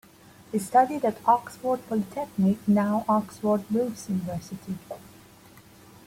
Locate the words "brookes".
3.69-4.09